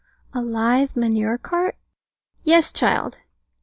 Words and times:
A 0.33 0.41
live 0.41 0.95
manure 0.95 1.37
cart? 1.37 1.75
Yes, 2.43 2.71
child. 2.71 3.19